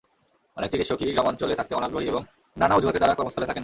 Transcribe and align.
অনেক 0.57 0.69
চিকিৎসকই 0.71 1.13
গ্রামাঞ্চলে 1.13 1.55
থাকতে 1.55 1.73
অনাগ্রহী 1.75 2.07
এবং 2.07 2.21
নানা 2.57 2.73
অজুহাতে 2.75 2.99
তারা 2.99 3.13
কর্মস্থলে 3.13 3.45
থাকেন 3.45 3.55
না। 3.55 3.59